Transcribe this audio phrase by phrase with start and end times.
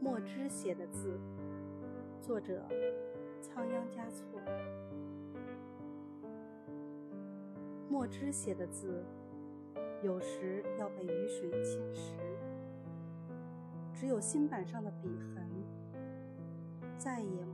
[0.00, 1.20] 墨汁写的字
[2.22, 2.66] 作者
[3.42, 4.40] 仓央嘉措。
[7.90, 9.04] 墨汁写的字
[10.02, 12.14] 有时要被雨水侵蚀
[13.92, 15.46] 只有新板上的笔痕
[16.96, 17.44] 再也